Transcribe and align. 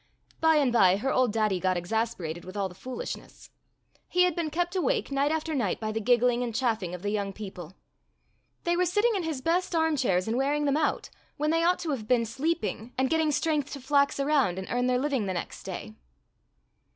By 0.39 0.55
and 0.55 0.73
by 0.73 0.97
her 0.97 1.13
old 1.13 1.31
daddy 1.31 1.59
got 1.59 1.77
exasperated 1.77 2.43
with 2.43 2.57
all 2.57 2.67
the 2.67 2.73
foolishness. 2.73 3.51
He 4.07 4.23
had 4.23 4.35
been 4.35 4.49
kept 4.49 4.75
awake 4.75 5.11
night 5.11 5.31
after 5.31 5.53
night 5.53 5.79
by 5.79 5.91
the 5.91 6.01
giggling 6.01 6.41
and 6.41 6.55
chaffing 6.55 6.95
of 6.95 7.03
the 7.03 7.11
young 7.11 7.31
people. 7.31 7.75
They 8.63 8.75
were 8.75 8.87
sit 8.87 9.03
ting 9.03 9.13
in 9.15 9.21
his 9.21 9.41
best 9.41 9.75
armchairs 9.75 10.27
and 10.27 10.37
wearing 10.37 10.65
them 10.65 10.75
out 10.75 11.11
when 11.37 11.51
they 11.51 11.63
ought 11.63 11.77
to 11.81 11.91
have 11.91 12.07
been 12.07 12.25
sleeping 12.25 12.55
16 12.59 12.61
Fairy 12.65 12.73
Tale 12.73 12.89
Foxes 12.89 12.95
and 13.03 13.09
getting 13.11 13.31
strength 13.31 13.71
to 13.73 13.79
flax 13.79 14.19
around 14.19 14.57
and 14.57 14.67
earn 14.71 14.87
their 14.87 14.97
living 14.97 15.27
the 15.27 15.35
next 15.35 15.61
day. 15.61 15.93